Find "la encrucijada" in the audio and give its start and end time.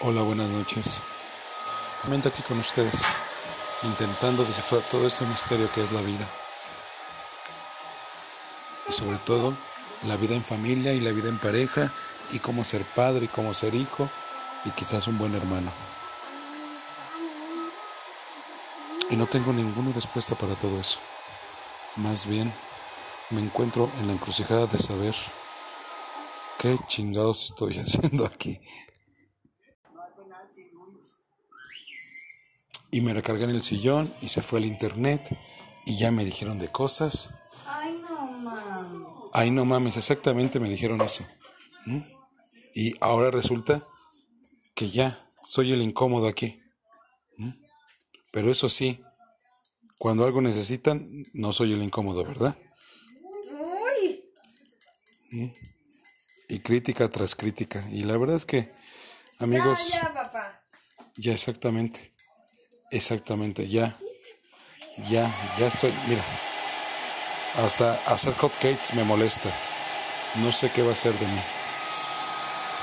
24.08-24.66